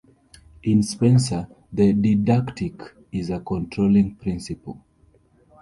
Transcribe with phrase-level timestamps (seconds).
[0.63, 4.83] In Spenser the didactic is a controlling principle.